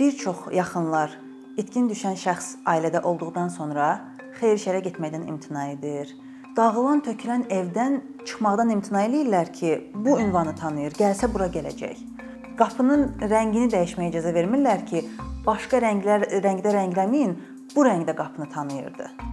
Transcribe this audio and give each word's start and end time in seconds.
Bir 0.00 0.12
çox 0.16 0.36
yaxınlar 0.56 1.12
itkin 1.60 1.90
düşən 1.90 2.14
şəxs 2.16 2.46
ailədə 2.72 3.02
olduqdan 3.04 3.50
sonra 3.52 3.88
xeyir 4.38 4.60
şərə 4.62 4.78
getməkdən 4.86 5.26
imtina 5.28 5.66
edir. 5.74 6.14
Dağılan, 6.56 7.02
tökülən 7.04 7.44
evdən 7.52 7.98
çıxmaqdan 8.24 8.72
imtina 8.72 9.02
eləyirlər 9.10 9.52
ki, 9.52 9.74
bu 9.94 10.16
ünvanı 10.22 10.54
tanıyır, 10.56 10.96
gəlsə 10.96 11.28
bura 11.34 11.50
gələcək. 11.52 12.00
Qapının 12.56 13.04
rəngini 13.20 13.68
dəyişməyə 13.74 14.14
icazə 14.14 14.32
vermirlər 14.38 14.86
ki, 14.88 15.04
başqa 15.44 15.82
rənglər 15.84 16.30
rəngdə 16.46 16.72
rəngləməyin, 16.78 17.36
bu 17.76 17.84
rəngdə 17.84 18.16
qapını 18.16 18.48
tanıyırdı. 18.56 19.29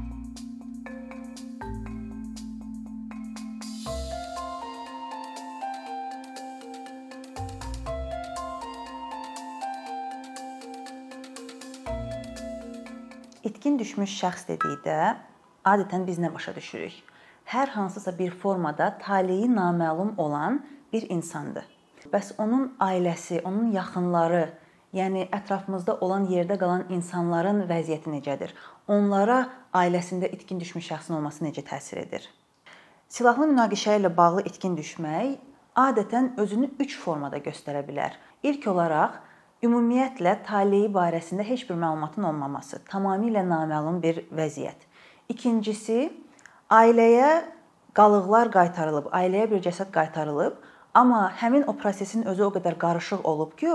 İtkin 13.48 13.78
düşmüş 13.80 14.12
şəxs 14.20 14.42
dedikdə 14.50 14.96
adətən 15.72 16.04
biz 16.04 16.18
nə 16.20 16.28
başa 16.34 16.52
düşürük? 16.56 16.96
Hər 17.48 17.70
hansısa 17.72 18.12
bir 18.18 18.34
formada 18.42 18.90
taleyi 19.00 19.46
naməlum 19.48 20.18
olan 20.20 20.58
bir 20.94 21.06
insandır. 21.10 21.64
Bəs 22.12 22.34
onun 22.44 22.66
ailəsi, 22.84 23.40
onun 23.48 23.70
yaxınları, 23.72 24.42
yəni 25.00 25.30
ətrafımızda 25.38 25.96
olan 26.04 26.28
yerdə 26.28 26.58
qalan 26.60 26.84
insanların 26.98 27.64
vəziyyəti 27.70 28.12
necədir? 28.18 28.52
Onlara 28.88 29.40
ailəsində 29.72 30.28
itkin 30.36 30.60
düşmüş 30.60 30.92
şəxsin 30.92 31.16
olması 31.16 31.46
necə 31.48 31.64
təsir 31.72 32.04
edir? 32.04 32.28
Silahlı 33.08 33.48
münaqişə 33.54 33.96
ilə 34.02 34.12
bağlı 34.18 34.44
itkin 34.52 34.76
düşmək 34.76 35.38
adətən 35.88 36.34
özünü 36.44 36.74
3 36.84 37.00
formada 37.00 37.40
göstərə 37.48 37.88
bilər. 37.88 38.20
İlk 38.44 38.68
olaraq 38.68 39.22
Ümumiyyətlə 39.66 40.36
taleyi 40.46 40.86
barəsində 40.94 41.42
heç 41.42 41.64
bir 41.66 41.80
məlumatın 41.82 42.28
olmaması, 42.30 42.78
tamamilə 42.92 43.42
naməlum 43.42 43.96
bir 44.04 44.20
vəziyyət. 44.30 44.84
İkincisi, 45.34 46.12
ailəyə 46.70 47.30
qalıqlar 47.98 48.52
qaytarılıb, 48.54 49.08
ailəyə 49.10 49.48
bir 49.50 49.64
cəsəd 49.66 49.90
qaytarılıb, 49.96 50.60
amma 50.94 51.24
həmin 51.42 51.66
o 51.66 51.74
prosesin 51.74 52.28
özü 52.30 52.46
o 52.46 52.52
qədər 52.54 52.78
qarışıq 52.78 53.26
olub 53.26 53.56
ki, 53.58 53.72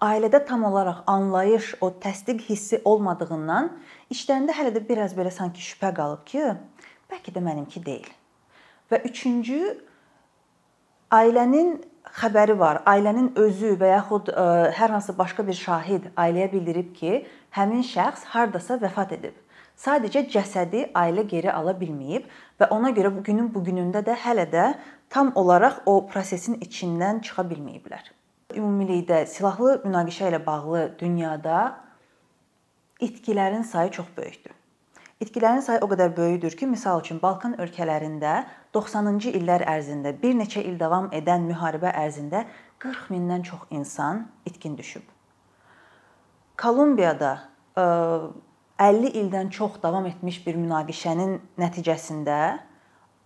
ailədə 0.00 0.40
tam 0.48 0.64
olaraq 0.70 1.02
anlayış, 1.12 1.74
o 1.84 1.90
təsdiq 1.92 2.40
hissi 2.48 2.80
olmadığından 2.88 3.68
içlərində 4.12 4.56
hələ 4.56 4.72
də 4.72 4.86
biraz 4.88 5.12
belə 5.18 5.34
sanki 5.34 5.60
şübhə 5.60 5.92
qalıb 6.00 6.24
ki, 6.32 6.46
bəlkə 7.12 7.36
də 7.36 7.44
mənimki 7.44 7.84
deyil. 7.84 8.08
Və 8.88 9.02
üçüncü 9.04 9.60
ailənin 11.12 11.76
xəbəri 12.14 12.58
var, 12.58 12.82
ailənin 12.86 13.32
özü 13.36 13.74
və 13.80 13.90
yaxud 13.94 14.30
e, 14.30 14.44
hər 14.78 14.94
hansı 14.94 15.14
başqa 15.18 15.46
bir 15.46 15.58
şahid 15.58 16.10
ailəyə 16.16 16.50
bildirib 16.52 16.92
ki, 16.94 17.26
həmin 17.58 17.82
şəxs 17.86 18.24
hardasa 18.32 18.78
vəfat 18.82 19.16
edib. 19.18 19.34
Sadəcə 19.76 20.22
cəsədi 20.32 20.86
ailə 20.96 21.26
geri 21.28 21.50
ala 21.52 21.74
bilməyib 21.76 22.28
və 22.60 22.68
ona 22.72 22.92
görə 22.96 23.10
günün 23.26 23.50
bu 23.54 23.60
günündə 23.66 24.00
də 24.06 24.14
hələ 24.24 24.46
də 24.52 24.66
tam 25.12 25.32
olaraq 25.36 25.82
o 25.86 25.98
prosesin 26.06 26.56
içindən 26.64 27.20
çıxa 27.26 27.44
bilməyiblər. 27.50 28.12
Ümumilikdə 28.56 29.26
silahlı 29.28 29.80
münaqişə 29.84 30.30
ilə 30.30 30.40
bağlı 30.46 30.86
dünyada 30.98 31.58
itkilərin 33.00 33.62
sayı 33.62 33.90
çox 33.90 34.06
böyükdür. 34.16 34.54
İtkilərin 35.16 35.62
sayı 35.64 35.80
o 35.80 35.86
qədər 35.88 36.10
böyükdür 36.16 36.52
ki, 36.60 36.66
misal 36.68 37.00
üçün 37.00 37.16
Balkan 37.22 37.54
ölkələrində 37.56 38.42
90-cı 38.76 39.30
illər 39.38 39.62
ərzində 39.64 40.12
bir 40.20 40.34
neçə 40.36 40.60
il 40.60 40.74
davam 40.76 41.06
edən 41.16 41.46
müharibə 41.48 41.88
ərzində 41.96 42.42
40 42.84 43.14
mindən 43.14 43.46
çox 43.48 43.62
insan 43.70 44.26
itkin 44.44 44.76
düşüb. 44.76 45.06
Kolumbiyada 46.60 47.32
50 47.76 49.16
ildən 49.22 49.48
çox 49.50 49.80
davam 49.82 50.04
etmiş 50.06 50.42
bir 50.46 50.60
münaqişənin 50.60 51.38
nəticəsində 51.64 52.58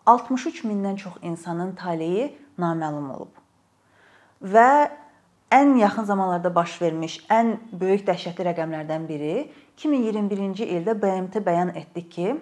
63 0.06 0.62
mindən 0.70 0.96
çox 0.96 1.18
insanın 1.22 1.74
taleyi 1.74 2.30
naməlum 2.58 3.10
olub. 3.16 3.34
Və 4.42 4.90
ən 5.50 5.74
yaxın 5.78 6.06
zamanlarda 6.06 6.54
baş 6.54 6.78
vermiş 6.82 7.18
ən 7.30 7.56
böyük 7.72 8.06
dəhşətli 8.06 8.46
rəqəmlərdən 8.52 9.08
biri 9.10 9.34
2021-ci 9.80 10.66
ildə 10.76 10.92
BMT 11.00 11.40
bəyan 11.40 11.70
etdi 11.72 12.02
ki, 12.12 12.32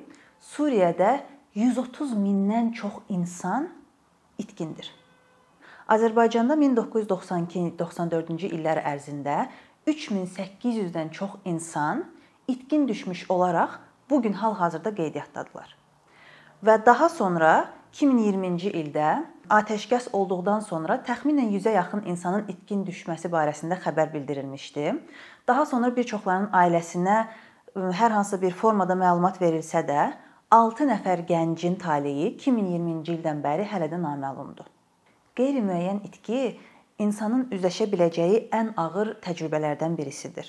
Suriyədə 0.42 1.20
130 1.54 2.16
mindən 2.18 2.72
çox 2.74 2.96
insan 3.14 3.68
itkindir. 4.42 4.88
Azərbaycanda 5.86 6.56
1992-94-cü 6.58 8.50
illər 8.58 8.82
ərzində 8.82 9.44
3800-dən 9.86 11.14
çox 11.14 11.38
insan 11.46 12.02
itkin 12.50 12.88
düşmüş 12.88 13.28
olaraq 13.30 13.78
bu 14.10 14.22
gün 14.22 14.32
hal-hazırda 14.32 14.94
qeydiyyatdadılar. 14.94 15.76
Və 16.66 16.74
daha 16.86 17.08
sonra 17.08 17.70
2020-ci 17.94 18.74
ildə 18.82 19.12
atəşkəs 19.48 20.10
olduqdan 20.12 20.60
sonra 20.66 20.98
təxminən 21.06 21.48
100-ə 21.54 21.72
yaxın 21.78 22.02
insanın 22.10 22.50
itkin 22.52 22.82
düşməsi 22.84 23.30
barəsində 23.32 23.78
xəbər 23.80 24.10
bildirilmişdi. 24.12 24.92
Daha 25.48 25.66
sonra 25.66 25.90
bir 25.96 26.04
çoxlarının 26.04 26.50
ailəsinə 26.52 27.18
hər 27.74 28.10
hansı 28.12 28.40
bir 28.42 28.52
formada 28.52 28.94
məlumat 28.98 29.40
verilsə 29.40 29.80
də, 29.88 30.10
6 30.50 30.88
nəfər 30.88 31.24
gəncin 31.28 31.76
taleyi 31.80 32.34
2020-ci 32.36 33.14
ildən 33.18 33.40
bəri 33.44 33.66
hələ 33.68 33.88
də 33.92 34.00
naməlumdur. 34.00 34.68
Qeyri-müəyyən 35.36 36.00
itki 36.08 36.58
insanın 36.98 37.48
üzləşə 37.54 37.88
biləcəyi 37.92 38.46
ən 38.52 38.72
ağır 38.76 39.14
təcrübələrdən 39.24 39.96
birisidir. 39.98 40.48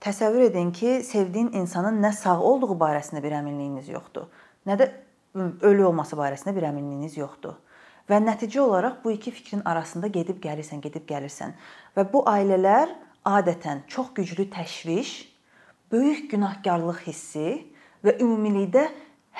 Təsəvvür 0.00 0.48
edin 0.48 0.72
ki, 0.72 1.00
sevdiyin 1.04 1.52
insanın 1.60 2.00
nə 2.02 2.12
sağ 2.16 2.38
olduğu 2.40 2.76
barəsində 2.80 3.20
bir 3.22 3.36
əminliyiniz 3.36 3.90
yoxdur, 3.92 4.30
nə 4.66 4.78
də 4.80 4.88
ölü 5.36 5.84
olması 5.84 6.16
barəsində 6.16 6.56
bir 6.56 6.64
əminliyiniz 6.70 7.18
yoxdur. 7.20 7.58
Və 8.08 8.18
nəticə 8.24 8.58
olaraq 8.64 9.04
bu 9.04 9.12
iki 9.12 9.30
fikrin 9.30 9.60
arasında 9.68 10.08
gedib 10.08 10.40
gəlirsən, 10.42 10.80
gedib 10.80 11.04
gəlirsən 11.06 11.52
və 11.96 12.06
bu 12.12 12.24
ailələr 12.26 12.96
adətən 13.26 13.86
çox 13.88 14.14
güclü 14.14 14.50
təşviş, 14.50 15.10
böyük 15.92 16.30
günahkarlıq 16.30 17.02
hissi 17.06 17.66
və 18.04 18.16
ümumilikdə 18.20 18.86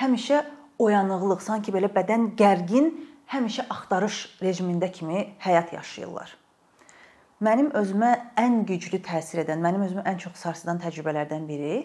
həmişə 0.01 0.43
oyanıqlıq, 0.81 1.41
sanki 1.41 1.73
belə 1.73 1.89
bədən 1.93 2.33
gərgin, 2.37 2.91
həmişə 3.31 3.67
axtarış 3.71 4.23
rejimində 4.41 4.91
kimi 4.91 5.25
həyat 5.39 5.73
yaşayırlar. 5.73 6.35
Mənim 7.41 7.71
özümə 7.73 8.11
ən 8.37 8.61
güclü 8.69 8.99
təsir 9.01 9.41
edən, 9.45 9.63
mənim 9.63 9.87
özümü 9.87 10.03
ən 10.05 10.19
çox 10.21 10.37
sarsıdan 10.43 10.81
təcrübələrdən 10.83 11.47
biri 11.49 11.77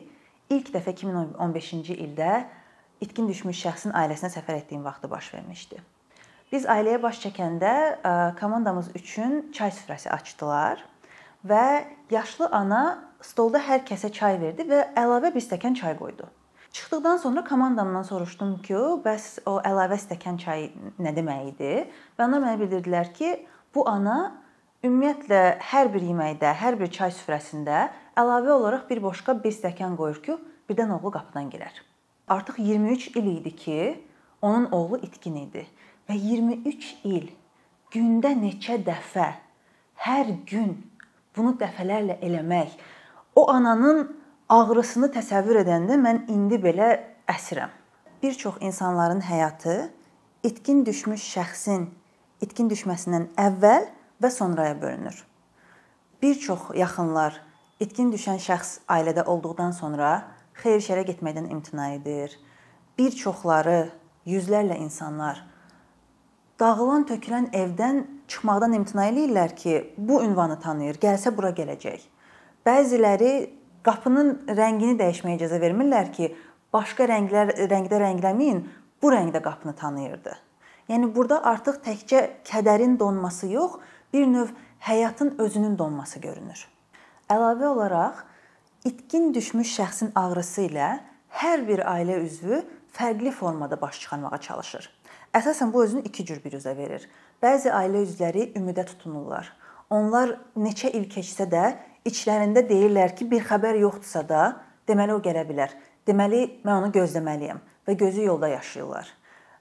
ilk 0.53 0.73
dəfə 0.75 0.93
2015-ci 0.93 1.97
ildə 1.97 2.33
itkin 3.01 3.29
düşmüş 3.31 3.63
şəxsin 3.65 3.95
ailəsinə 3.97 4.29
səfər 4.35 4.61
etdiyim 4.61 4.85
vaxtda 4.85 5.11
baş 5.11 5.33
vermişdi. 5.35 5.81
Biz 6.53 6.67
ailəyə 6.71 7.01
baş 7.03 7.23
çəkəndə 7.25 7.73
komandamız 8.41 8.93
üçün 8.95 9.49
çay 9.57 9.73
süfrəsi 9.75 10.11
açdılar 10.13 10.85
və 11.49 11.85
yaşlı 12.11 12.49
ana 12.53 12.83
stolda 13.23 13.61
hər 13.63 13.85
kəsə 13.87 14.11
çay 14.15 14.41
verdi 14.41 14.67
və 14.69 14.83
əlavə 14.99 15.33
bir 15.35 15.45
stəkan 15.45 15.77
çay 15.79 15.97
qoydu. 15.99 16.27
Çıxdıqdan 16.77 17.17
sonra 17.17 17.45
komandamdan 17.45 18.03
soruşdum 18.03 18.59
ki, 18.63 18.77
bəs 19.05 19.39
o 19.49 19.57
əlavə 19.65 19.97
stəkan 19.97 20.37
çay 20.43 20.69
nə 21.01 21.13
demək 21.17 21.53
idi? 21.55 21.71
Və 22.19 22.27
onlar 22.27 22.43
mənə 22.45 22.59
bildirdilər 22.61 23.13
ki, 23.17 23.31
bu 23.75 23.87
ana 23.89 24.17
ümumiyyətlə 24.85 25.43
hər 25.73 25.89
bir 25.95 26.05
yeməkdə, 26.05 26.53
hər 26.53 26.77
bir 26.81 26.91
çay 26.93 27.15
süfrəsində 27.17 27.87
əlavə 28.19 28.53
olaraq 28.59 28.85
bir 28.91 29.01
boşqa 29.05 29.39
bir 29.43 29.55
stəkan 29.57 29.97
qoyur 29.97 30.21
ki, 30.27 30.37
birdən 30.69 30.93
oğlu 30.99 31.15
qapıdan 31.15 31.49
gələr. 31.55 31.81
Artıq 32.29 32.59
23 32.61 33.09
il 33.17 33.27
idi 33.39 33.57
ki, 33.57 33.81
onun 34.43 34.69
oğlu 34.71 35.01
itkin 35.07 35.37
idi 35.47 35.65
və 36.11 36.19
23 36.19 36.93
il 37.05 37.31
gündə 37.95 38.35
neçə 38.37 38.77
dəfə 38.85 39.31
hər 40.05 40.35
gün 40.51 40.77
bunu 41.37 41.57
dəfələrlə 41.61 42.19
eləmək 42.25 42.77
o 43.37 43.47
ananın 43.51 44.07
ağrısını 44.49 45.11
təsəvvür 45.15 45.61
edəndə 45.65 45.99
mən 46.01 46.25
indi 46.33 46.59
belə 46.63 46.89
əsirəm. 47.29 47.71
Bir 48.23 48.35
çox 48.35 48.61
insanların 48.61 49.21
həyatı 49.21 49.77
itkin 50.43 50.85
düşmüş 50.87 51.25
şəxsin 51.37 51.89
itkin 52.41 52.71
düşməsindən 52.71 53.29
əvvəl 53.41 53.89
və 54.23 54.31
sonraya 54.31 54.77
bölünür. 54.81 55.19
Bir 56.23 56.35
çox 56.41 56.71
yaxınlar 56.75 57.41
itkin 57.81 58.13
düşən 58.13 58.41
şəxs 58.41 58.81
ailədə 58.89 59.27
olduqdan 59.29 59.77
sonra 59.77 60.13
xeyir 60.63 60.81
şərə 60.81 61.05
getməkdən 61.11 61.51
imtina 61.53 61.91
edir. 61.99 62.33
Bir 62.99 63.13
çoxları, 63.13 63.91
yüzlərlə 64.27 64.79
insanlar 64.81 65.43
dağılan, 66.61 67.05
tökülən 67.05 67.51
evdən 67.53 68.05
çıxmaqdan 68.29 68.73
imtina 68.79 69.07
eləyirlər 69.11 69.55
ki, 69.57 69.95
bu 69.99 70.23
ünvanı 70.25 70.59
tanıyır, 70.61 70.99
gəlsə 71.03 71.33
bura 71.37 71.53
gələcək. 71.57 72.03
Bəziləri 72.67 73.33
qapının 73.87 74.33
rəngini 74.59 74.97
dəyişməyə 75.01 75.39
icazə 75.39 75.61
vermirlər 75.63 76.13
ki, 76.13 76.33
başqa 76.75 77.07
rənglər 77.11 77.55
rəngdə 77.71 78.01
rəngləməyin, 78.03 78.63
bu 79.03 79.13
rəngdə 79.13 79.43
qapını 79.43 79.75
tanıyırdı. 79.77 80.37
Yəni 80.91 81.11
burada 81.15 81.41
artıq 81.51 81.81
təkcə 81.85 82.23
kədərin 82.47 82.99
donması 82.99 83.51
yox, 83.51 83.79
bir 84.13 84.27
növ 84.27 84.55
həyatın 84.87 85.35
özünün 85.39 85.79
donması 85.79 86.21
görünür. 86.23 86.67
Əlavə 87.31 87.67
olaraq 87.67 88.23
itkin 88.87 89.33
düşmüş 89.35 89.73
şəxsin 89.81 90.13
ağrısı 90.15 90.69
ilə 90.69 90.91
hər 91.43 91.67
bir 91.67 91.83
ailə 91.83 92.21
üzvü 92.23 92.63
fərqli 92.95 93.31
formada 93.31 93.81
baş 93.81 94.01
çıxarmağa 94.01 94.39
çalışır. 94.39 94.91
Əsasən 95.37 95.73
bu 95.73 95.83
özünü 95.85 96.07
iki 96.09 96.25
cür 96.25 96.39
biruzə 96.41 96.73
verir. 96.77 97.03
Bəzi 97.43 97.69
ailə 97.69 98.01
üzvləri 98.07 98.53
ümidə 98.57 98.87
tutunurlar. 98.89 99.51
Onlar 99.93 100.33
neçə 100.57 100.89
il 100.97 101.05
keçsə 101.13 101.45
də 101.51 101.65
içlərində 102.09 102.63
deyirlər 102.69 103.13
ki, 103.19 103.27
bir 103.29 103.45
xəbər 103.45 103.77
yoxdursa 103.83 104.23
da, 104.29 104.45
deməli 104.89 105.13
o 105.13 105.21
gələ 105.21 105.43
bilər. 105.49 105.75
Deməli 106.09 106.41
mən 106.65 106.79
onu 106.79 106.93
gözləməliyəm 106.95 107.61
və 107.89 107.97
gözü 108.01 108.25
yolda 108.31 108.49
yaşayırlar. 108.55 109.11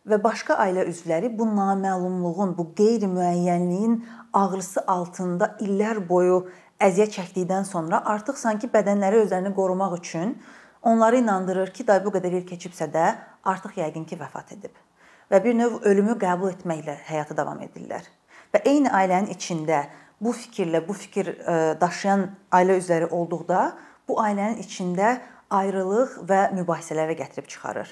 Və 0.05 0.21
başqa 0.21 0.59
ailə 0.63 0.85
üzvləri 0.87 1.33
bu 1.37 1.49
naməlumluğun, 1.49 2.55
bu 2.55 2.69
qeyri-müəyyənliyin 2.77 3.99
ağrısı 4.33 4.85
altında 4.87 5.55
illər 5.65 6.03
boyu 6.07 6.43
əziyyət 6.79 7.17
çəkdikdən 7.19 7.67
sonra 7.67 8.03
artıq 8.15 8.39
sanki 8.39 8.71
bədənləri 8.71 9.25
özlərini 9.25 9.55
qorumaq 9.57 9.99
üçün 9.99 10.37
onları 10.81 11.23
inandırır 11.25 11.73
ki, 11.73 11.87
day 11.87 12.03
bu 12.05 12.15
qədər 12.15 12.39
il 12.39 12.47
keçibsə 12.47 12.87
də 12.93 13.15
artıq 13.43 13.81
yəqin 13.81 14.05
ki, 14.05 14.21
vəfat 14.21 14.53
edib. 14.59 14.84
Və 15.31 15.41
bir 15.43 15.55
növ 15.57 15.79
ölümü 15.89 16.17
qəbul 16.21 16.53
etməklə 16.53 16.97
həyata 17.07 17.37
davam 17.37 17.61
edirlər. 17.65 18.05
Və 18.53 18.61
eyni 18.69 18.91
ailənin 18.93 19.31
içində 19.33 19.85
bu 20.21 20.33
fikirlə 20.33 20.83
bu 20.87 20.93
fikir 20.93 21.31
e, 21.33 21.55
daşıyan 21.81 22.27
ailə 22.51 22.77
üzvləri 22.79 23.09
olduqda 23.11 23.61
bu 24.07 24.19
ailənin 24.21 24.61
içində 24.63 25.17
ayrılıq 25.49 26.19
və 26.29 26.41
mübahisələrə 26.59 27.17
gətirib 27.19 27.49
çıxarır. 27.51 27.89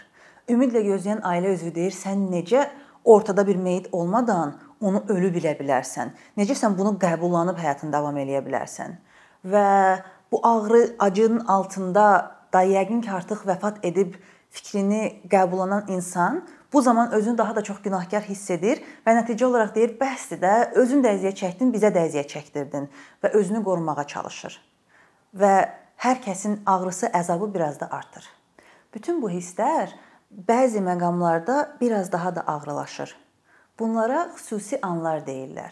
Ümidlə 0.51 0.83
gözləyən 0.85 1.24
ailə 1.25 1.53
üzvü 1.56 1.74
deyir: 1.75 1.91
"Sən 1.95 2.27
necə 2.31 2.68
ortada 3.03 3.47
bir 3.47 3.56
meyit 3.56 3.88
olmadan 3.91 4.57
onu 4.81 5.03
ölü 5.09 5.31
bilə 5.36 5.56
bilərsən? 5.59 6.12
Necə 6.38 6.56
sən 6.59 6.77
bunu 6.77 6.97
qəbullanıb 7.00 7.57
həyatını 7.57 7.91
davam 7.91 8.18
eləyə 8.18 8.44
bilərsən?" 8.45 8.97
Və 9.45 10.03
bu 10.31 10.39
ağrı, 10.47 10.95
acının 11.00 11.45
altında 11.45 12.31
da 12.53 12.63
yəqin 12.63 13.01
ki, 13.01 13.12
artıq 13.12 13.44
vəfat 13.47 13.83
edib 13.83 14.15
fikrini 14.50 15.21
qəbullanan 15.29 15.91
insan 15.91 16.44
bu 16.73 16.81
zaman 16.81 17.11
özünü 17.11 17.37
daha 17.37 17.55
da 17.55 17.63
çox 17.63 17.81
günahkar 17.81 18.23
hiss 18.27 18.49
edir 18.51 18.81
və 19.05 19.15
nəticə 19.19 19.45
olaraq 19.45 19.75
deyir: 19.75 19.97
"Bəsdir 19.99 20.41
də, 20.41 20.53
özün 20.73 21.03
də 21.03 21.15
əziyyət 21.17 21.37
çəkdin, 21.43 21.73
bizə 21.73 21.93
də 21.93 22.07
əziyyət 22.07 22.29
çəkdirdin" 22.35 22.87
və 23.23 23.31
özünü 23.39 23.63
qorumağa 23.63 24.07
çalışır. 24.07 24.59
Və 25.35 25.69
hər 25.97 26.17
kəsin 26.25 26.59
ağrısı, 26.65 27.07
əzabı 27.07 27.53
biraz 27.53 27.79
da 27.79 27.89
artır. 27.91 28.25
Bütün 28.93 29.21
bu 29.21 29.29
hisslər 29.29 29.93
bəzi 30.47 30.81
məqamlarda 30.81 31.79
biraz 31.81 32.11
daha 32.11 32.35
da 32.35 32.43
ağrılaşır. 32.47 33.15
Bunlara 33.79 34.29
xüsusi 34.35 34.79
anlar 34.81 35.19
deyirlər. 35.27 35.71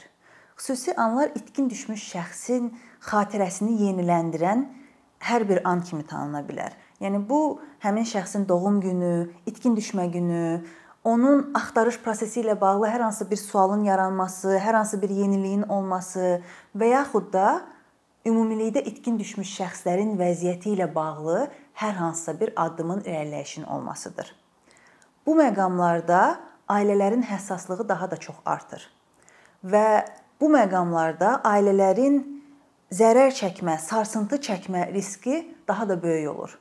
Xüsusi 0.58 0.96
anlar 0.96 1.30
itkin 1.36 1.70
düşmüş 1.70 2.06
şəxsin 2.14 2.72
xatirəsini 3.02 3.78
yeniləndirən 3.82 4.66
hər 5.22 5.48
bir 5.50 5.62
an 5.68 5.84
kimi 5.86 6.04
tanına 6.08 6.42
bilər. 6.46 6.74
Yəni 7.02 7.22
bu 7.30 7.62
həmin 7.82 8.06
şəxsin 8.06 8.48
doğum 8.50 8.82
günü, 8.82 9.30
itkin 9.46 9.76
düşmə 9.78 10.06
günü, 10.12 10.66
onun 11.04 11.52
axtarış 11.54 11.98
prosesi 12.04 12.44
ilə 12.44 12.56
bağlı 12.62 12.88
hər 12.88 13.02
hansı 13.08 13.26
bir 13.30 13.38
sualın 13.38 13.84
yaranması, 13.84 14.58
hər 14.58 14.76
hansı 14.76 15.02
bir 15.02 15.10
yeniliyin 15.10 15.64
olması 15.64 16.42
və 16.78 16.92
yaxud 16.94 17.32
da 17.34 17.62
ümumilikdə 18.26 18.84
itkin 18.86 19.18
düşmüş 19.20 19.56
şəxslərin 19.60 20.14
vəziyyəti 20.20 20.76
ilə 20.76 20.88
bağlı 20.96 21.48
hər 21.82 21.98
hansısa 21.98 22.40
bir 22.40 22.54
addımın 22.56 23.02
irəliləyişin 23.02 23.66
olmasıdır. 23.66 24.30
Bu 25.26 25.36
məqamlarda 25.38 26.38
ailələrin 26.70 27.24
həssaslığı 27.26 27.90
daha 27.90 28.12
da 28.12 28.18
çox 28.18 28.36
artır. 28.46 28.86
Və 29.66 30.06
bu 30.42 30.50
məqamlarda 30.54 31.42
ailələrin 31.46 32.22
zərər 32.94 33.34
çəkmə, 33.34 33.78
sarsıntı 33.80 34.38
çəkmə 34.38 34.94
riski 34.94 35.56
daha 35.68 35.90
da 35.90 36.04
böyük 36.04 36.30
olur. 36.30 36.58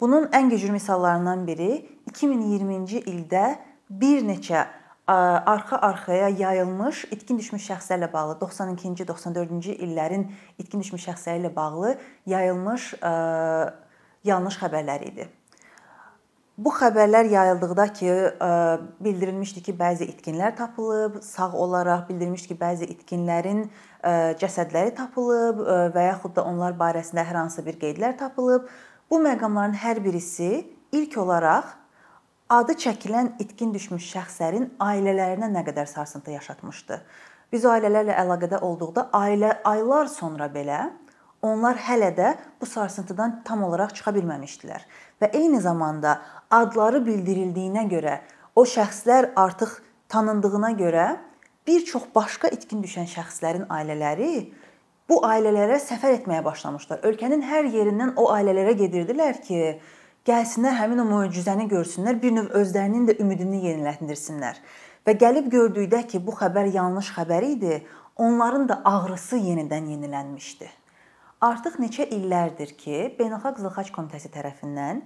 Bunun 0.00 0.24
ən 0.32 0.48
güclü 0.50 0.72
misallarından 0.72 1.46
biri 1.46 1.88
2020-ci 2.12 3.02
ildə 3.04 3.58
bir 3.90 4.22
neçə 4.22 4.66
arxa-arxaya 5.10 6.28
yayılmış 6.38 7.04
itkin 7.10 7.38
düşmüş 7.38 7.64
şəxslərlə 7.70 8.12
bağlı 8.12 8.36
92-ci, 8.38 9.04
94-cü 9.08 9.74
illərin 9.82 10.28
itkin 10.58 10.80
düşmüş 10.84 11.08
şəxsləri 11.08 11.42
ilə 11.42 11.50
bağlı 11.56 11.96
yayılmış 12.30 12.94
yanlış 14.24 14.58
xəbərlər 14.62 15.06
idi. 15.08 15.26
Bu 16.60 16.70
xəbərlər 16.76 17.30
yayıldıqda 17.32 17.86
ki, 17.96 18.14
bildirilmişdi 19.00 19.62
ki, 19.64 19.72
bəzi 19.80 20.06
itkinlər 20.12 20.52
tapılıb, 20.58 21.22
sağ 21.24 21.52
olaraq 21.56 22.04
bildirilmişdi 22.10 22.52
ki, 22.52 22.56
bəzi 22.60 22.88
itkinlərin 22.94 23.64
cəsədləri 24.38 24.92
tapılıb 24.94 25.64
və 25.96 26.06
yaxud 26.10 26.36
da 26.36 26.44
onlar 26.44 26.76
barəsində 26.76 27.24
hər 27.24 27.40
hansı 27.40 27.64
bir 27.64 27.80
qeydlər 27.80 28.18
tapılıb. 28.20 28.68
Bu 29.10 29.22
məqamların 29.24 29.74
hər 29.80 30.04
birisi 30.04 30.68
ilk 30.92 31.16
olaraq 31.18 31.79
adı 32.50 32.74
çəkilən 32.82 33.36
itkin 33.38 33.70
düşmüş 33.74 34.06
şəxslərin 34.10 34.72
ailələrinə 34.82 35.48
nə 35.54 35.62
qədər 35.68 35.86
sarsıntı 35.86 36.34
yaşatmışdı. 36.34 36.98
Biz 37.52 37.66
ailələrlə 37.66 38.16
əlaqədə 38.18 38.58
olduqda 38.66 39.06
ailə 39.14 39.56
aylar 39.66 40.10
sonra 40.10 40.50
belə 40.50 40.88
onlar 41.46 41.78
hələ 41.86 42.10
də 42.16 42.32
bu 42.60 42.66
sarsıntıdan 42.66 43.40
tam 43.46 43.62
olaraq 43.64 43.94
çıxa 43.96 44.12
bilməmişdilər 44.18 44.82
və 45.22 45.30
eyni 45.38 45.60
zamanda 45.62 46.18
adları 46.50 47.04
bildirildiyinə 47.06 47.86
görə 47.90 48.18
o 48.56 48.66
şəxslər 48.66 49.30
artıq 49.36 49.78
tanındığına 50.08 50.72
görə 50.82 51.06
bir 51.66 51.84
çox 51.86 52.10
başqa 52.14 52.50
itkin 52.50 52.82
düşən 52.82 53.06
şəxslərin 53.14 53.68
ailələri 53.70 54.50
bu 55.08 55.22
ailələrə 55.26 55.78
səfər 55.82 56.18
etməyə 56.18 56.42
başlamışlar. 56.44 57.00
Ölkənin 57.06 57.42
hər 57.46 57.70
yerindən 57.70 58.14
o 58.18 58.28
ailələrə 58.34 58.76
gedirdilər 58.78 59.40
ki, 59.42 59.80
gəlsinlər 60.28 60.76
həmin 60.78 61.02
o 61.02 61.06
möcüzəni 61.08 61.68
görsünlər, 61.70 62.18
bir 62.22 62.34
növ 62.36 62.50
özlərinin 62.60 63.06
də 63.08 63.16
ümidini 63.22 63.62
yeniləndirsinlər. 63.66 64.60
Və 65.06 65.16
gəlib 65.20 65.48
gördükdə 65.52 66.02
ki, 66.10 66.20
bu 66.24 66.34
xəbər 66.36 66.68
yanlış 66.74 67.12
xəbər 67.16 67.46
idi, 67.46 67.80
onların 68.20 68.68
da 68.68 68.80
ağrısı 68.84 69.40
yenidən 69.40 69.88
yenilənmişdi. 69.94 70.68
Artıq 71.40 71.78
neçə 71.80 72.04
illərdir 72.12 72.74
ki, 72.76 73.14
Beynəlxalq 73.16 73.56
Qızılxaç 73.56 73.88
Komitəsi 73.94 74.28
tərəfindən 74.34 75.00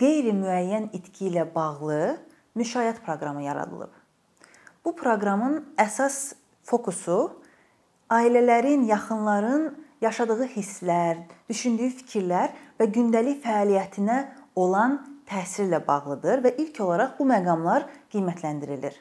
qeyri-müəyyən 0.00 0.90
itki 0.98 1.30
ilə 1.30 1.46
bağlı 1.54 2.18
müşayiət 2.58 3.00
proqramı 3.06 3.46
yaradılıb. 3.46 3.90
Bu 4.84 4.92
proqramın 4.96 5.62
əsas 5.80 6.34
fokusu 6.68 7.18
ailələrin, 8.12 8.84
yaxınların 8.88 9.72
yaşadığı 10.04 10.46
hisslər, 10.54 11.24
düşündüyü 11.48 11.90
fikirlər 12.02 12.52
və 12.78 12.86
gündəlik 12.92 13.40
fəaliyyətinə 13.44 14.18
olan 14.58 14.98
təsirlə 15.28 15.80
bağlıdır 15.86 16.42
və 16.46 16.54
ilk 16.62 16.80
olaraq 16.84 17.18
bu 17.18 17.26
məqamlar 17.28 17.86
qiymətləndirilir. 18.12 18.96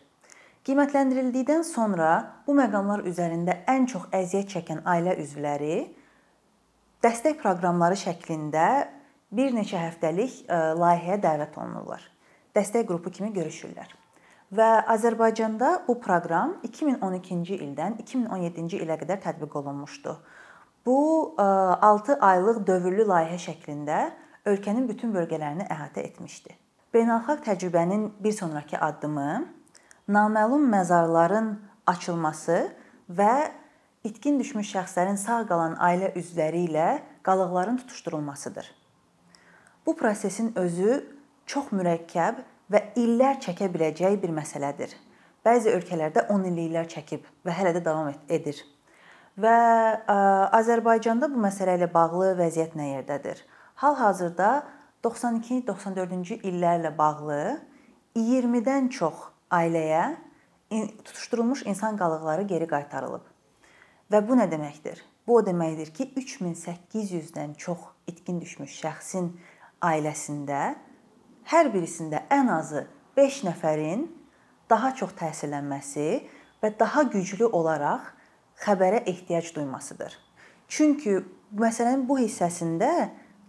Qiymətləndirildikdən 0.68 1.64
sonra 1.64 2.10
bu 2.48 2.56
məqamlar 2.58 3.06
üzərində 3.08 3.62
ən 3.72 3.88
çox 3.88 4.10
əziyyət 4.12 4.52
çəkən 4.58 4.82
ailə 4.84 5.16
üzvləri 5.22 5.78
dəstək 7.06 7.38
proqramları 7.40 7.96
şəklində 8.02 8.66
bir 9.32 9.56
neçə 9.56 9.80
həftəlik 9.80 10.42
e, 10.44 10.58
layihəyə 10.82 11.22
dəvət 11.24 11.56
olunurlar. 11.62 12.04
Dəstək 12.56 12.84
qrupu 12.90 13.14
kimi 13.16 13.32
görüşürlər. 13.36 13.94
Və 14.58 14.68
Azərbaycanda 14.92 15.72
bu 15.88 15.98
proqram 16.04 16.58
2012-ci 16.68 17.62
ildən 17.64 17.98
2017-ci 18.04 18.84
ilə 18.84 19.00
qədər 19.00 19.24
tətbiq 19.24 19.58
olunmuşdu. 19.62 20.16
Bu 20.88 21.00
6 21.40 22.12
e, 22.12 22.20
aylıq 22.32 22.64
dövrlü 22.68 23.08
layihə 23.08 23.40
şəklində 23.48 24.06
ölkənin 24.48 24.88
bütün 24.90 25.14
bölgələrini 25.16 25.68
əhatə 25.68 26.04
etmişdi. 26.08 26.56
Beynəlxalq 26.94 27.44
təcrübənin 27.46 28.10
bir 28.24 28.32
sonrakı 28.32 28.80
addımı 28.80 29.30
naməlum 30.10 30.68
məzarların 30.72 31.50
açılması 31.88 32.60
və 33.10 33.34
itkin 34.08 34.40
düşmüş 34.40 34.72
şəxslərin 34.76 35.20
sağ 35.20 35.42
qalan 35.50 35.76
ailə 35.84 36.14
üzvləri 36.20 36.64
ilə 36.70 36.88
qalıqların 37.28 37.78
tutuşdurulmasıdır. 37.78 38.72
Bu 39.86 39.96
prosesin 39.96 40.54
özü 40.56 41.04
çox 41.46 41.72
mürəkkəb 41.72 42.40
və 42.72 42.82
illər 43.00 43.40
çəkə 43.44 43.70
biləcəyi 43.74 44.22
bir 44.22 44.34
məsələdir. 44.36 44.96
Bəzi 45.46 45.72
ölkələrdə 45.76 46.26
10 46.34 46.50
illiklər 46.50 46.90
çəkib 46.92 47.28
və 47.48 47.56
hələ 47.56 47.76
də 47.78 47.84
davam 47.86 48.12
edir. 48.28 48.60
Və 49.38 49.54
Azərbaycanda 50.58 51.30
bu 51.32 51.40
məsələ 51.44 51.78
ilə 51.78 51.88
bağlı 51.94 52.34
vəziyyət 52.40 52.76
nə 52.80 52.90
yerdədir? 52.96 53.44
Hal-hazırda 53.78 54.52
92-94-cü 55.06 56.40
illərlə 56.50 56.90
bağlı 56.98 57.42
20-dən 58.18 58.88
çox 58.90 59.28
ailəyə 59.54 60.16
tutuşdurulmuş 61.06 61.62
insan 61.70 61.98
qalıqları 61.98 62.48
geri 62.50 62.68
qaytarılıb. 62.68 63.22
Və 64.12 64.22
bu 64.26 64.38
nə 64.40 64.48
deməkdir? 64.50 65.04
Bu 65.28 65.38
o 65.38 65.44
deməkdir 65.46 65.92
ki, 65.94 66.10
3800-dən 66.18 67.54
çox 67.62 67.84
itkin 68.10 68.40
düşmüş 68.42 68.80
şəxsin 68.82 69.30
ailəsində 69.86 70.62
hər 71.52 71.70
birisində 71.74 72.24
ən 72.34 72.50
azı 72.56 72.88
5 73.18 73.44
nəfərin 73.52 74.08
daha 74.70 74.94
çox 74.98 75.14
təsirlənməsi 75.22 76.08
və 76.64 76.74
daha 76.80 77.06
güclü 77.14 77.46
olaraq 77.46 78.10
xəbərə 78.66 79.04
ehtiyac 79.06 79.54
duymasıdır. 79.56 80.18
Çünki 80.68 81.20
məsələnin 81.54 82.08
bu 82.10 82.18
hissəsində 82.20 82.92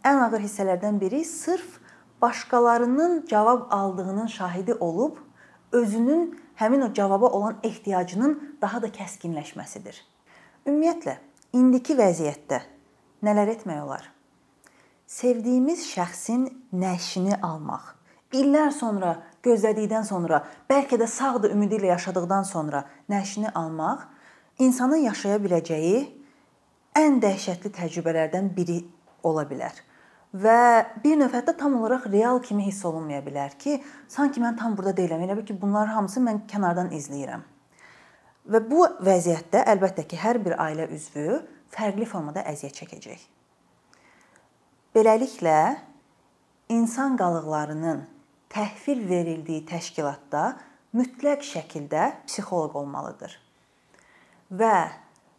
ən 0.09 0.23
ağır 0.25 0.41
hissələrdən 0.47 1.00
biri 1.00 1.25
sırf 1.25 1.81
başqalarının 2.23 3.25
cavab 3.29 3.67
aldığının 3.71 4.27
şahidi 4.27 4.75
olub 4.75 5.17
özünün 5.73 6.41
həmin 6.57 6.91
o 6.91 6.93
cavaba 6.93 7.27
olan 7.27 7.59
ehtiyacının 7.62 8.59
daha 8.62 8.83
da 8.83 8.88
kəskinləşməsidir. 8.88 10.00
Ümumiyyətlə, 10.67 11.19
indiki 11.53 11.97
vəziyyətdə 11.99 12.61
nələr 13.23 13.53
etmək 13.55 13.83
olar? 13.85 14.09
Sevdiyimiz 15.07 15.85
şəxsin 15.88 16.49
nəşini 16.73 17.41
almaq, 17.43 17.95
illər 18.33 18.73
sonra 18.77 19.15
gözlədikdən 19.45 20.05
sonra, 20.05 20.43
bəlkə 20.71 20.99
də 21.00 21.07
sağdır 21.09 21.55
ümidi 21.57 21.79
ilə 21.81 21.95
yaşadıkdan 21.95 22.43
sonra 22.43 22.85
nəşini 23.09 23.53
almaq 23.55 24.05
insanın 24.59 25.05
yaşaya 25.09 25.38
biləcəyi 25.45 26.00
ən 26.99 27.21
dəhşətli 27.23 27.73
təcrübələrdən 27.77 28.50
biri 28.57 28.83
ola 29.23 29.47
bilər. 29.49 29.88
Və 30.35 30.85
bir 31.01 31.17
növ 31.17 31.33
hətta 31.33 31.55
tam 31.57 31.79
olaraq 31.79 32.11
real 32.13 32.43
kimi 32.45 32.67
hiss 32.67 32.85
olunmaya 32.85 33.23
bilər 33.25 33.55
ki, 33.59 33.79
sanki 34.13 34.43
mən 34.45 34.59
tam 34.61 34.75
burada 34.77 34.93
deyiləm. 34.99 35.23
Elə 35.25 35.39
bil 35.39 35.47
ki, 35.49 35.57
bunların 35.61 35.95
hamısını 35.95 36.25
mən 36.27 36.43
kənardan 36.51 36.93
izləyirəm. 36.93 37.47
Və 38.49 38.61
bu 38.69 38.85
vəziyyətdə 39.05 39.65
əlbəttə 39.73 40.05
ki, 40.09 40.21
hər 40.21 40.41
bir 40.45 40.59
ailə 40.61 40.89
üzvü 40.93 41.41
fərqli 41.73 42.05
formada 42.09 42.45
əziyyət 42.49 42.83
çəkəcək. 42.83 43.25
Beləliklə 44.97 45.79
insan 46.73 47.17
qalıqlarının 47.17 48.05
təhvil 48.53 49.05
verildiyi 49.09 49.65
təşkilatda 49.69 50.45
mütləq 50.97 51.45
şəkildə 51.45 52.11
psixoloq 52.29 52.77
olmalıdır. 52.81 53.33
Və 54.53 54.77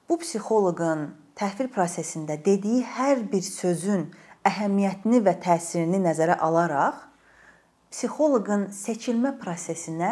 bu 0.09 0.17
psixoloqun 0.21 1.09
təhvil 1.37 1.69
prosesində 1.73 2.37
dediyi 2.45 2.81
hər 2.97 3.21
bir 3.31 3.41
sözün 3.45 4.09
əhəmiyyətini 4.47 5.21
və 5.25 5.35
təsirini 5.43 5.99
nəzərə 6.03 6.37
alaraq 6.45 7.01
psixoloqun 7.91 8.69
seçilmə 8.75 9.33
prosesinə 9.41 10.11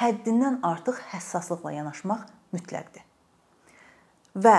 həddindən 0.00 0.60
artıq 0.64 1.00
həssaslıqla 1.10 1.74
yanaşmaq 1.76 2.26
mütləqdir. 2.54 3.04
Və 4.34 4.56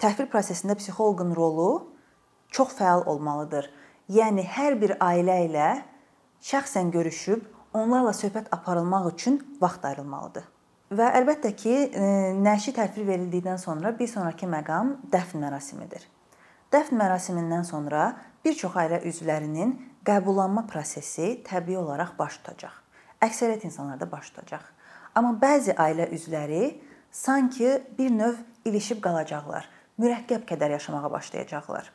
təhvil 0.00 0.28
prosesində 0.30 0.78
psixoloqun 0.78 1.34
rolu 1.36 1.70
çox 2.54 2.76
fəal 2.78 3.04
olmalıdır. 3.06 3.68
Yəni 4.08 4.44
hər 4.48 4.78
bir 4.80 4.94
ailə 5.04 5.40
ilə 5.48 5.70
şəxsən 6.44 6.92
görüşüb 6.94 7.42
onlarla 7.76 8.14
söhbət 8.16 8.48
aparılmaq 8.54 9.10
üçün 9.12 9.42
vaxt 9.60 9.84
ayrılmalıdır. 9.84 10.46
Və 10.88 11.10
əlbəttə 11.18 11.50
ki, 11.52 11.74
e, 11.92 12.04
nəşi 12.40 12.72
təhvil 12.78 13.04
verildikdən 13.10 13.58
sonra 13.60 13.92
bir 13.98 14.08
sonrakı 14.08 14.48
məqam 14.48 14.94
dəfn 15.12 15.42
mərasimidir. 15.42 16.06
Dəfn 16.72 16.96
mərasimindən 16.96 17.66
sonra 17.68 18.14
bir 18.44 18.54
çox 18.58 18.76
ailə 18.80 19.00
üzvlərinin 19.08 19.74
qəbullanma 20.06 20.66
prosesi 20.70 21.38
təbii 21.46 21.78
olaraq 21.80 22.14
baş 22.18 22.38
tutacaq. 22.40 22.74
Əksəriyyət 23.24 23.66
insanlarda 23.68 24.06
baş 24.10 24.30
tutacaq. 24.30 24.64
Amma 25.14 25.34
bəzi 25.40 25.74
ailə 25.74 26.08
üzvləri 26.14 26.78
sanki 27.10 27.78
bir 27.98 28.10
növ 28.10 28.36
ilişib 28.64 29.02
qalacaqlar. 29.04 29.66
Mürəkkəb 29.98 30.44
kədər 30.48 30.76
yaşamağa 30.76 31.10
başlayacaqlar. 31.10 31.90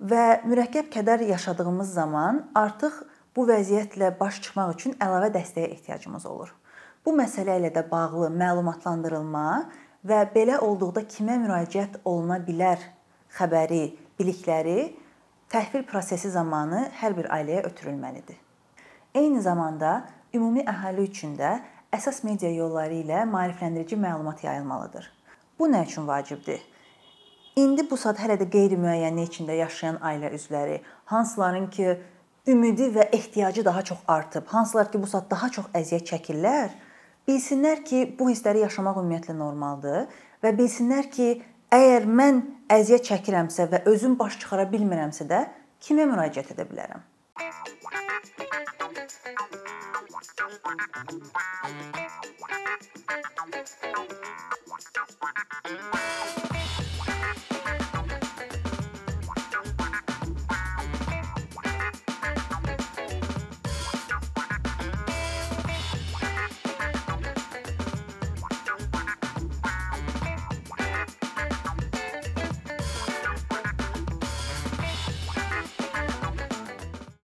Və 0.00 0.24
mürəkkəb 0.44 0.90
kədər 0.92 1.24
yaşadığımız 1.30 1.92
zaman 1.94 2.42
artıq 2.54 3.00
bu 3.36 3.46
vəziyyətlə 3.48 4.12
baş 4.18 4.42
çıxmaq 4.44 4.74
üçün 4.74 4.96
əlavə 5.02 5.30
dəstəyə 5.34 5.70
ehtiyacımız 5.76 6.26
olur. 6.26 6.50
Bu 7.04 7.14
məsələ 7.16 7.56
ilə 7.60 7.70
də 7.72 7.84
bağlı 7.90 8.28
məlumatlandırılma 8.34 9.48
və 10.08 10.20
belə 10.34 10.58
olduqda 10.64 11.06
kimə 11.08 11.38
müraciət 11.40 11.98
oluna 12.04 12.38
bilər 12.44 12.82
xəbəri, 13.38 13.94
bilikləri 14.18 14.92
təhvil 15.52 15.84
prosesi 15.86 16.30
zamanı 16.30 16.88
hər 17.00 17.16
bir 17.16 17.28
ailəyə 17.32 17.64
ötürülməlidir. 17.68 18.36
Eyni 19.14 19.40
zamanda 19.42 20.04
ümumi 20.34 20.64
əhali 20.66 21.06
üçün 21.08 21.36
də 21.38 21.58
əsas 21.94 22.22
media 22.26 22.50
yolları 22.50 23.02
ilə 23.04 23.24
maarifləndirici 23.30 23.98
məlumat 24.00 24.42
yayılmalıdır. 24.44 25.10
Bu 25.58 25.68
nə 25.70 25.84
üçün 25.86 26.08
vacibdir? 26.08 26.62
İndi 27.56 27.84
bu 27.90 27.96
saat 27.96 28.18
hələ 28.18 28.34
də 28.40 28.48
qeyri-müəyyənlik 28.50 29.30
içində 29.30 29.54
yaşayan 29.54 30.00
ailə 30.02 30.32
üzvləri, 30.34 30.80
hansıların 31.06 31.68
ki 31.70 31.92
ümidi 32.50 32.88
və 32.96 33.08
ehtiyacı 33.14 33.64
daha 33.64 33.82
çox 33.82 33.98
artıb, 34.08 34.46
hansılar 34.46 34.90
ki 34.92 35.02
bu 35.02 35.06
saat 35.06 35.30
daha 35.30 35.48
çox 35.48 35.68
əziyyət 35.74 36.08
çəkirlər, 36.10 36.74
bilsinlər 37.28 37.84
ki, 37.84 38.00
bu 38.18 38.28
hissləri 38.32 38.64
yaşamaq 38.64 38.98
ümumiyyətlə 39.04 39.36
normaldır 39.38 40.08
və 40.42 40.52
bilsinlər 40.58 41.10
ki, 41.14 41.28
əgər 41.72 42.06
mən 42.20 42.42
əziyyət 42.72 43.08
çəkirəmsə 43.10 43.68
və 43.72 43.82
özüm 43.90 44.18
baş 44.20 44.38
çıxara 44.42 44.66
bilmirəmsə 44.72 45.28
də 45.30 45.44
kimə 45.84 46.08
müraciət 46.10 46.54
edə 46.56 46.68
bilərəm? 46.68 47.04